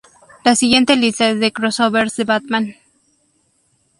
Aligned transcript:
La 0.43 0.55
siguiente 0.55 0.95
lista 0.95 1.29
es 1.29 1.39
de 1.39 1.51
crossovers 1.53 2.15
de 2.15 2.23
Batman 2.23 2.73